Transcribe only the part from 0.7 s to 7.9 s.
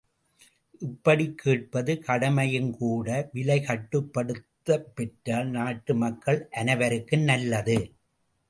இப்படிக் கேட்பது கடமையும்கூட விலை, கட்டுப்படுத்த பெற்றால் நாட்டு மக்கள் அனைவருக்கும் நல்லது.